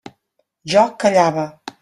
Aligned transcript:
Jo 0.73 0.85
callava. 1.05 1.47